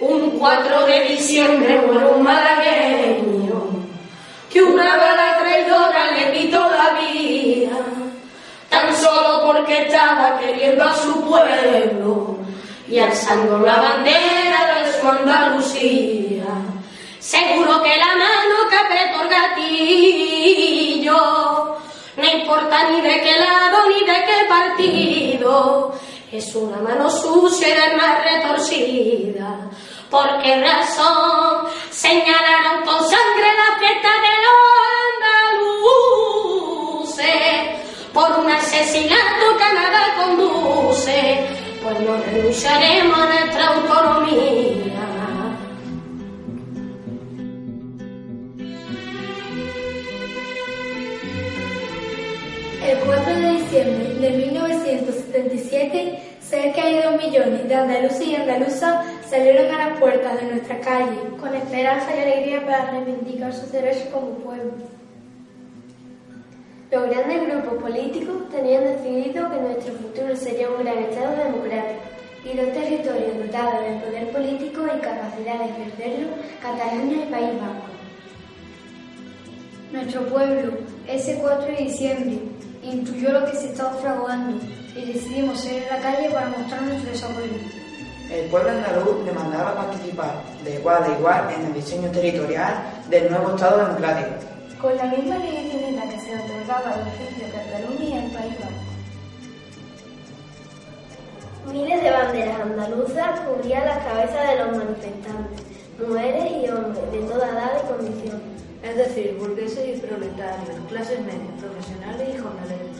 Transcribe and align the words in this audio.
Un 0.00 0.38
4 0.38 0.86
de 0.86 1.00
diciembre 1.10 1.82
muere 1.86 2.06
un 2.06 2.22
malagueño 2.22 3.30
que 4.50 4.62
una 4.62 4.96
bala 4.96 5.38
traidora 5.38 6.10
le 6.12 6.32
quitó 6.32 6.58
la 6.58 6.98
vida, 6.98 7.76
tan 8.70 8.96
solo 8.96 9.44
porque 9.44 9.82
estaba 9.82 10.38
queriendo 10.38 10.84
a 10.84 10.94
su 10.94 11.22
pueblo 11.22 12.38
y 12.88 12.98
alzando 12.98 13.58
la 13.58 13.76
bandera 13.76 14.74
de 14.74 14.90
su 14.98 15.06
Andalucía. 15.06 16.46
Seguro 17.18 17.82
que 17.82 17.96
la 17.96 18.16
mano 18.16 18.68
que 18.70 18.76
apretó 18.76 19.22
el 19.22 19.28
gatillo, 20.38 21.14
no 22.16 22.24
importa 22.24 22.88
ni 22.90 23.02
de 23.02 23.20
qué 23.20 23.38
lado 23.38 23.86
ni 23.90 24.00
de 24.00 24.24
qué 24.24 24.46
partido, 24.48 25.94
es 26.32 26.54
una 26.54 26.76
mano 26.78 27.10
sucia 27.10 27.68
y 27.68 27.72
de 27.72 27.96
más 27.96 28.24
retorcida. 28.24 29.68
¿Por 30.08 30.42
qué 30.42 30.60
razón 30.60 31.66
señalaron 31.90 32.84
con 32.84 32.98
sangre 32.98 33.48
la 33.56 33.78
fiesta 33.78 34.08
de 34.26 34.34
los 34.44 34.60
andaluces? 37.08 37.34
Por 38.12 38.30
un 38.38 38.50
asesinato 38.50 39.56
que 39.58 39.74
nada 39.74 40.14
conduce, 40.16 41.46
pues 41.82 42.00
no 42.00 42.16
renunciaremos 42.16 43.18
a 43.18 43.26
nuestra 43.26 43.72
diciembre 53.70 54.14
de 54.18 54.30
1977, 54.30 56.18
cerca 56.40 56.86
de 56.86 57.02
dos 57.02 57.16
millones 57.22 57.68
de 57.68 57.74
andaluces 57.74 58.26
y 58.26 58.34
andaluzas 58.34 59.06
salieron 59.28 59.72
a 59.72 59.88
las 59.88 59.98
puertas 60.00 60.40
de 60.40 60.48
nuestra 60.48 60.80
calle 60.80 61.16
con 61.38 61.54
esperanza 61.54 62.08
y 62.16 62.18
alegría 62.18 62.66
para 62.66 62.90
reivindicar 62.90 63.52
sus 63.52 63.70
derechos 63.70 64.08
como 64.12 64.30
pueblo. 64.38 64.72
Los 66.90 67.10
grandes 67.10 67.46
grupos 67.46 67.80
políticos 67.80 68.48
tenían 68.50 68.82
decidido 68.82 69.48
que 69.48 69.60
nuestro 69.60 69.94
futuro 69.94 70.34
sería 70.34 70.68
un 70.68 70.82
gran 70.82 70.98
Estado 70.98 71.36
democrático 71.36 72.00
y 72.44 72.56
dos 72.56 72.72
territorios 72.72 73.38
dotados 73.38 73.84
de 73.84 74.00
poder 74.04 74.32
político 74.32 74.84
y 74.86 75.00
capacidad 75.00 75.58
de 75.60 75.70
ejercerlo, 75.70 76.28
Cataluña 76.60 77.24
y 77.24 77.30
País 77.30 77.60
Vasco. 77.60 77.86
Nuestro 79.92 80.26
pueblo, 80.26 80.72
ese 81.06 81.38
4 81.40 81.66
de 81.66 81.84
diciembre, 81.84 82.49
intuyó 82.90 83.32
lo 83.32 83.44
que 83.46 83.56
se 83.56 83.68
estaba 83.68 83.92
fraguando 83.94 84.58
y 84.94 85.12
decidimos 85.12 85.60
salir 85.60 85.84
a 85.90 85.96
la 85.96 86.02
calle 86.02 86.30
para 86.30 86.48
mostrar 86.48 86.82
nuestro 86.82 87.10
desacuerdo. 87.10 87.56
El 88.30 88.46
pueblo 88.46 88.70
andaluz 88.70 89.24
demandaba 89.24 89.74
participar 89.74 90.42
de 90.64 90.74
igual 90.74 91.02
a 91.02 91.18
igual 91.18 91.52
en 91.52 91.66
el 91.66 91.74
diseño 91.74 92.10
territorial 92.10 92.74
del 93.08 93.30
nuevo 93.30 93.54
Estado 93.54 93.86
democrático. 93.86 94.30
Con 94.80 94.96
la 94.96 95.04
misma 95.04 95.38
legitimidad 95.38 96.08
que 96.08 96.20
se 96.20 96.36
otorgaba 96.36 96.94
al 96.94 97.08
ejemplo 97.08 97.46
de 97.46 97.52
Cataluña 97.52 98.04
y 98.04 98.18
al 98.18 98.30
País 98.30 98.54
Vasco. 98.60 98.90
Miles 101.72 102.02
de 102.02 102.10
banderas 102.10 102.60
andaluzas 102.60 103.40
cubrían 103.40 103.84
las 103.84 103.98
cabezas 103.98 104.48
de 104.48 104.56
los 104.64 104.76
manifestantes, 104.76 105.60
mujeres 105.98 106.52
y 106.52 106.70
hombres 106.70 107.12
de 107.12 107.18
toda 107.20 107.50
edad 107.50 107.72
y 107.82 107.86
condición. 107.92 108.40
Es 108.82 108.96
decir, 108.96 109.36
burgueses 109.38 109.96
y 109.96 110.00
proletarios, 110.00 110.76
clases 110.88 111.20
medias, 111.20 111.52
profesionales 111.60 112.28
y 112.34 112.38
jornaleros. 112.38 112.96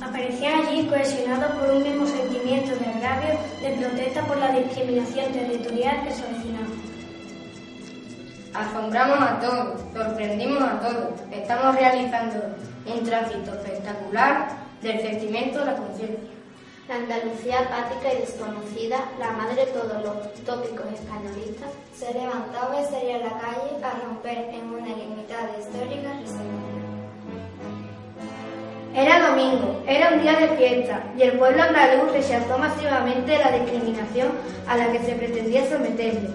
Aparecían 0.00 0.66
allí 0.66 0.86
cohesionados 0.86 1.52
por 1.52 1.70
un 1.70 1.82
mismo 1.82 2.06
sentimiento 2.06 2.76
de 2.76 2.86
agravio, 2.86 3.38
de 3.62 3.70
protesta 3.78 4.22
por 4.26 4.36
la 4.36 4.52
discriminación 4.52 5.32
territorial 5.32 6.04
que 6.04 6.14
se 6.14 6.22
avecinaba. 6.22 6.66
Asombramos 8.52 9.20
a 9.20 9.40
todos, 9.40 9.80
sorprendimos 9.94 10.62
a 10.62 10.80
todos. 10.80 11.20
Estamos 11.30 11.76
realizando 11.76 12.36
un 12.86 13.04
tránsito 13.04 13.54
espectacular 13.54 14.48
del 14.82 15.00
sentimiento 15.00 15.62
a 15.62 15.64
la 15.66 15.76
conciencia. 15.76 16.39
La 16.90 16.96
Andalucía 16.96 17.60
apática 17.60 18.12
y 18.12 18.22
desconocida, 18.22 19.12
la 19.20 19.30
madre 19.30 19.64
de 19.64 19.70
todos 19.70 20.02
los 20.02 20.34
tópicos 20.44 20.86
españolistas, 20.92 21.70
se 21.96 22.12
levantaba 22.12 22.80
y 22.80 22.84
salía 22.84 23.14
a 23.14 23.18
la 23.18 23.38
calle 23.38 23.78
a 23.80 24.04
romper 24.04 24.50
en 24.52 24.74
una 24.74 24.88
ilimitada 24.88 25.50
histórica 25.56 26.12
reserva. 26.18 26.50
Era 28.92 29.30
domingo, 29.30 29.84
era 29.86 30.14
un 30.14 30.20
día 30.20 30.32
de 30.32 30.48
fiesta 30.56 31.04
y 31.16 31.22
el 31.22 31.38
pueblo 31.38 31.62
andaluz 31.62 32.10
rechazó 32.10 32.58
masivamente 32.58 33.38
la 33.38 33.52
discriminación 33.52 34.32
a 34.66 34.76
la 34.76 34.90
que 34.90 34.98
se 34.98 35.12
pretendía 35.12 35.70
someterle. 35.70 36.28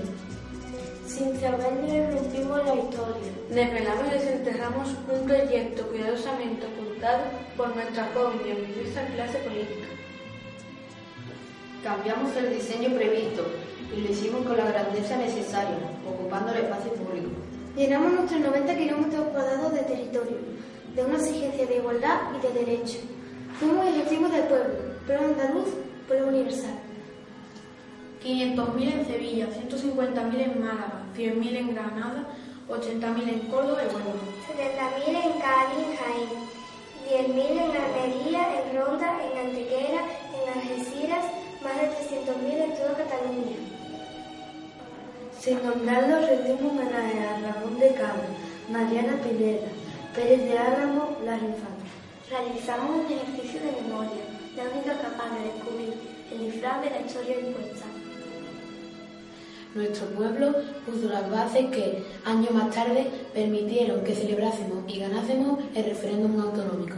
Sin 1.06 1.38
saberlo 1.38 2.12
rompimos 2.14 2.66
la 2.66 2.76
historia. 2.76 3.32
Desvelamos 3.50 4.08
y 4.08 4.12
desenterramos 4.12 4.88
un 5.12 5.28
proyecto 5.28 5.86
cuidadosamente 5.90 6.66
ocultado 6.66 7.24
por 7.58 7.76
nuestra 7.76 8.10
joven 8.14 8.40
y 8.48 8.52
ambiciosa 8.52 9.06
clase 9.08 9.40
política. 9.40 9.88
Cambiamos 11.86 12.36
el 12.36 12.50
diseño 12.50 12.96
previsto 12.96 13.46
y 13.96 14.02
lo 14.02 14.12
hicimos 14.12 14.44
con 14.44 14.58
la 14.58 14.66
grandeza 14.66 15.18
necesaria, 15.18 15.78
ocupando 16.10 16.52
el 16.52 16.64
espacio 16.64 16.92
público. 16.94 17.30
Llenamos 17.78 18.12
nuestros 18.12 18.42
90 18.42 18.76
kilómetros 18.76 19.28
cuadrados 19.28 19.72
de 19.72 19.82
territorio, 19.82 20.38
de 20.96 21.06
una 21.06 21.18
exigencia 21.18 21.68
de 21.68 21.78
igualdad 21.78 22.22
y 22.36 22.42
de 22.42 22.66
derecho. 22.66 22.98
Fuimos 23.60 23.86
ejecutivos 23.86 24.32
del 24.32 24.46
pueblo, 24.46 24.74
pueblo 25.06 25.28
andaluz, 25.28 25.68
pueblo 26.08 26.28
universal. 26.30 26.74
500.000 28.24 28.92
en 28.92 29.06
Sevilla, 29.06 29.48
150.000 29.48 30.42
en 30.42 30.60
Málaga, 30.60 31.04
100.000 31.16 31.56
en 31.56 31.76
Granada, 31.76 32.28
80.000 32.68 33.30
en 33.30 33.40
Córdoba 33.42 33.84
y 33.84 33.94
Huelva. 33.94 34.12
70.000 34.50 35.08
en 35.08 35.34
Cádiz, 35.40 36.00
Jaén, 36.00 37.30
10.000 37.30 37.52
en 37.52 37.72
Almería, 37.80 38.42
en 38.60 38.76
Ronda, 38.76 39.20
en 39.24 39.50
Antequera, 39.50 40.02
en 40.34 40.60
Algeciras, 40.60 41.45
Sin 45.46 45.64
nombrarlos, 45.64 46.28
rendimos 46.28 46.72
homenaje 46.72 47.20
a 47.20 47.38
Ramón 47.38 47.80
de 47.80 47.94
Cabo, 47.94 48.24
Mariana 48.72 49.22
Pineda, 49.22 49.68
Pérez 50.16 50.42
de 50.42 50.58
Álamo, 50.58 51.20
Las 51.24 51.40
Infantes. 51.40 51.86
Realizamos 52.32 53.06
un 53.06 53.14
ejercicio 53.14 53.60
de 53.60 53.80
memoria, 53.84 54.26
la 54.58 54.64
única 54.64 54.98
capaz 55.00 55.38
de 55.38 55.54
descubrir 55.54 55.94
el 56.32 56.52
disfraz 56.52 56.82
de 56.82 56.90
la 56.90 57.02
historia 57.02 57.40
impuesta. 57.40 57.86
Nuestro 59.76 60.08
pueblo 60.16 60.56
puso 60.84 61.10
las 61.10 61.30
bases 61.30 61.70
que, 61.70 62.04
años 62.26 62.50
más 62.50 62.74
tarde, 62.74 63.06
permitieron 63.32 64.04
que 64.04 64.16
celebrásemos 64.16 64.92
y 64.92 64.98
ganásemos 64.98 65.60
el 65.76 65.86
referéndum 65.86 66.40
autonómico. 66.42 66.96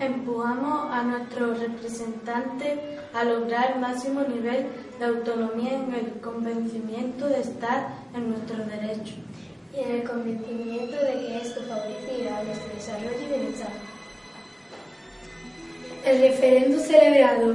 Empujamos 0.00 0.90
a 0.90 1.02
nuestros 1.02 1.60
representantes 1.60 2.78
a 3.12 3.22
lograr 3.22 3.72
el 3.74 3.80
máximo 3.80 4.22
nivel 4.22 4.66
de 4.98 5.04
autonomía 5.04 5.74
en 5.74 5.94
el 5.94 6.20
convencimiento 6.22 7.26
de 7.26 7.40
estar 7.40 7.88
en 8.14 8.30
nuestros 8.30 8.66
derechos. 8.66 9.16
Y 9.76 9.80
en 9.80 9.90
el 9.96 10.08
convencimiento 10.08 10.96
de 10.96 11.12
que 11.12 11.38
esto 11.42 11.60
favorecía 11.68 12.42
nuestro 12.44 12.74
desarrollo 12.74 13.20
y 13.22 13.28
bienestar. 13.28 13.72
El 16.06 16.20
referéndum 16.22 16.80
celebrado 16.80 17.54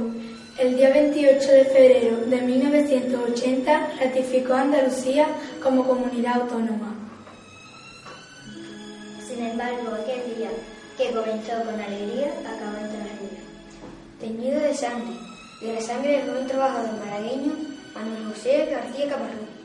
el 0.58 0.76
día 0.76 0.90
28 0.90 1.52
de 1.52 1.64
febrero 1.64 2.16
de 2.26 2.40
1980 2.40 3.90
ratificó 4.00 4.54
a 4.54 4.62
Andalucía 4.62 5.26
como 5.60 5.84
comunidad 5.84 6.42
autónoma. 6.42 6.94
Sin 9.26 9.44
embargo, 9.44 9.96
aquel 10.00 10.36
día, 10.36 10.50
que 10.96 11.12
comenzó 11.12 11.52
con 11.64 11.78
alegría, 11.78 12.32
acabó 12.40 12.78
en 12.78 12.90
tragedia. 12.90 13.42
Teñido 14.18 14.60
de 14.60 14.74
sangre, 14.74 15.16
de 15.60 15.74
la 15.74 15.80
sangre 15.80 16.18
del 16.18 16.30
joven 16.30 16.46
trabajador 16.46 16.90
malagueño 17.04 17.52
Manuel 17.94 18.32
José 18.32 18.68
García 18.70 19.08
Caparrós. 19.08 19.56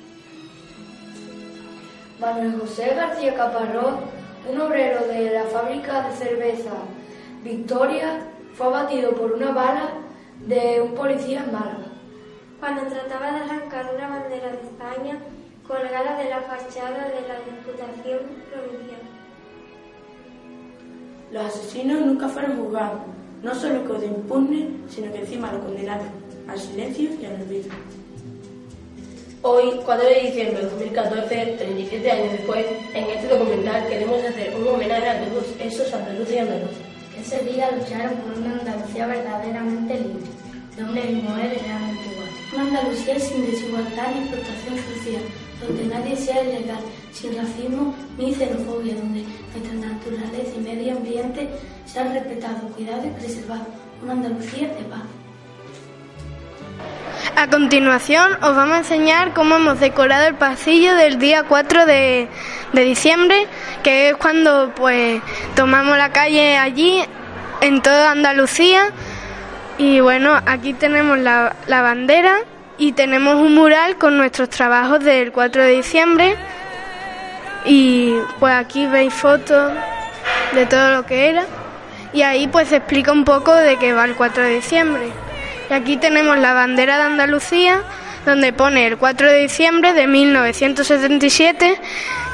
Manuel 2.19 2.59
José 2.59 2.93
García 2.95 3.35
Caparrós, 3.35 3.95
un 4.49 4.61
obrero 4.61 5.07
de 5.07 5.31
la 5.31 5.43
fábrica 5.45 6.09
de 6.09 6.15
cerveza 6.17 6.71
Victoria, 7.43 8.27
fue 8.53 8.67
abatido 8.67 9.11
por 9.13 9.31
una 9.31 9.51
bala 9.51 9.89
de 10.45 10.81
un 10.81 10.93
policía 10.95 11.43
en 11.45 11.53
Málaga. 11.53 11.87
Cuando 12.59 12.83
trataba 12.83 13.31
de 13.31 13.37
arrancar 13.37 13.95
una 13.95 14.07
bandera 14.07 14.49
de 14.49 14.61
España 14.61 15.17
colgada 15.67 16.17
de 16.17 16.29
la 16.29 16.41
fachada 16.41 17.07
de 17.07 17.27
la 17.27 17.39
Diputación 17.39 18.19
Provincial. 18.51 19.01
Los 21.31 21.45
asesinos 21.45 22.05
nunca 22.05 22.27
fueron 22.27 22.57
juzgados. 22.57 22.99
No 23.41 23.55
solo 23.55 23.83
quedó 23.85 24.05
impune, 24.05 24.67
sino 24.89 25.11
que 25.13 25.19
encima 25.19 25.49
lo 25.51 25.61
condenaron 25.61 26.07
al 26.47 26.59
silencio 26.59 27.09
y 27.21 27.25
al 27.25 27.41
olvido. 27.41 27.69
Hoy, 29.41 29.79
4 29.85 30.05
de 30.05 30.21
diciembre 30.27 30.57
de 30.57 30.69
2014, 30.69 31.55
37 31.57 32.11
años 32.11 32.31
después, 32.33 32.65
en 32.93 33.05
este 33.05 33.27
documental 33.29 33.87
queremos 33.87 34.21
hacer 34.23 34.53
un 34.59 34.67
homenaje 34.67 35.09
a 35.09 35.25
todos 35.25 35.45
esos 35.59 35.93
andaluces 35.93 36.35
y 36.35 36.37
andaluces. 36.37 36.77
Ese 37.19 37.39
día 37.45 37.71
lucharon 37.71 38.13
por 38.19 38.37
una 38.37 38.59
Andalucía 38.59 39.07
verdaderamente 39.07 39.93
libre, 39.95 40.27
de 40.75 40.83
hombres 40.83 41.09
y 41.09 41.13
mujeres 41.13 41.63
realmente 41.63 42.03
iguales. 42.11 42.35
Una 42.53 42.63
Andalucía 42.63 43.19
sin 43.19 43.45
desigualdad 43.49 44.07
ni 44.13 44.21
explotación 44.21 44.75
social, 44.75 45.23
donde 45.61 45.85
nadie 45.85 46.15
sea 46.17 46.43
ilegal, 46.43 46.83
sin 47.13 47.35
racismo 47.35 47.95
ni 48.17 48.33
xenofobia, 48.33 48.95
donde 48.95 49.23
nuestra 49.53 49.89
naturaleza 49.89 50.51
y 50.57 50.63
medio 51.01 51.21
ambiente 51.21 51.49
sean 51.85 52.13
respetados, 52.13 52.71
cuidados 52.75 53.05
y 53.05 53.09
preservados. 53.09 53.67
Una 54.03 54.13
Andalucía 54.13 54.67
de 54.69 54.83
paz. 54.85 55.01
A 57.35 57.47
continuación 57.47 58.33
os 58.41 58.55
vamos 58.55 58.75
a 58.75 58.79
enseñar 58.79 59.33
cómo 59.33 59.55
hemos 59.55 59.79
decorado 59.79 60.27
el 60.27 60.35
pasillo 60.35 60.95
del 60.95 61.19
día 61.19 61.43
4 61.43 61.85
de, 61.85 62.27
de 62.73 62.81
diciembre, 62.83 63.47
que 63.83 64.09
es 64.09 64.17
cuando 64.17 64.73
pues 64.75 65.21
tomamos 65.55 65.97
la 65.97 66.11
calle 66.11 66.57
allí 66.57 67.03
en 67.61 67.81
toda 67.81 68.11
Andalucía. 68.11 68.89
Y 69.77 69.99
bueno, 69.99 70.39
aquí 70.45 70.73
tenemos 70.73 71.19
la, 71.19 71.55
la 71.67 71.81
bandera 71.81 72.37
y 72.77 72.93
tenemos 72.93 73.35
un 73.35 73.55
mural 73.55 73.97
con 73.97 74.17
nuestros 74.17 74.49
trabajos 74.49 75.03
del 75.03 75.31
4 75.31 75.63
de 75.63 75.71
diciembre. 75.71 76.35
Y 77.65 78.15
pues 78.39 78.53
aquí 78.53 78.87
veis 78.87 79.13
fotos 79.13 79.71
de 80.53 80.65
todo 80.65 80.91
lo 80.91 81.05
que 81.05 81.29
era. 81.29 81.45
Y 82.13 82.23
ahí 82.23 82.47
pues 82.47 82.71
explica 82.71 83.11
un 83.11 83.23
poco 83.23 83.53
de 83.53 83.77
qué 83.77 83.93
va 83.93 84.05
el 84.05 84.15
4 84.15 84.43
de 84.43 84.55
diciembre. 84.55 85.09
Y 85.69 85.73
aquí 85.73 85.97
tenemos 85.97 86.37
la 86.37 86.53
bandera 86.53 86.97
de 86.97 87.03
Andalucía, 87.03 87.81
donde 88.25 88.51
pone 88.53 88.87
el 88.87 88.97
4 88.97 89.29
de 89.29 89.39
diciembre 89.39 89.93
de 89.93 90.07
1977 90.07 91.79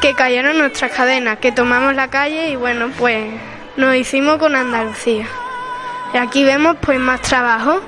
que 0.02 0.14
cayeron 0.14 0.58
nuestras 0.58 0.92
cadenas, 0.92 1.40
que 1.40 1.52
tomamos 1.52 1.96
la 1.96 2.10
calle 2.10 2.50
y 2.50 2.56
bueno, 2.56 2.90
pues 2.98 3.25
nos 3.75 3.96
hicimos 3.96 4.38
con 4.38 4.56
Andalucía. 4.56 5.28
Y 6.14 6.18
aquí 6.18 6.44
vemos 6.44 6.78
pues 6.81 7.00
más 7.00 7.22
trabajo. 7.22 7.81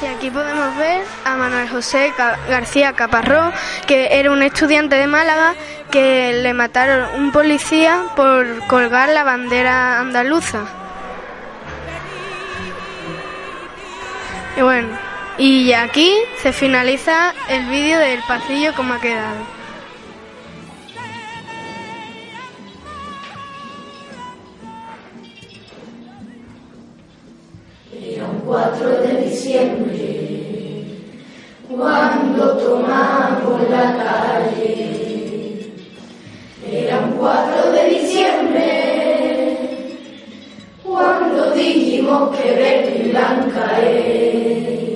Y 0.00 0.06
aquí 0.06 0.30
podemos 0.30 0.76
ver 0.76 1.04
a 1.24 1.36
Manuel 1.36 1.68
José 1.68 2.12
García 2.48 2.92
Caparrós, 2.92 3.52
que 3.88 4.18
era 4.18 4.30
un 4.30 4.42
estudiante 4.42 4.94
de 4.94 5.08
Málaga 5.08 5.54
que 5.90 6.32
le 6.34 6.54
mataron 6.54 7.20
un 7.20 7.32
policía 7.32 8.04
por 8.14 8.64
colgar 8.68 9.08
la 9.08 9.24
bandera 9.24 9.98
andaluza. 9.98 10.66
Y 14.56 14.62
bueno, 14.62 14.88
y 15.36 15.72
aquí 15.72 16.14
se 16.42 16.52
finaliza 16.52 17.34
el 17.48 17.66
vídeo 17.66 17.98
del 17.98 18.20
pasillo 18.22 18.74
como 18.74 18.94
ha 18.94 19.00
quedado. 19.00 19.57
4 28.48 28.88
de 29.02 29.28
diciembre 29.28 30.84
cuando 31.68 32.56
tomamos 32.56 33.60
la 33.68 33.94
calle. 33.98 35.70
Era 36.72 36.98
un 37.00 37.12
4 37.18 37.72
de 37.72 37.90
diciembre 37.90 39.58
cuando 40.82 41.50
dijimos 41.50 42.34
que 42.38 42.52
Betty 42.52 43.10
Blanca 43.10 43.80
es 43.82 44.87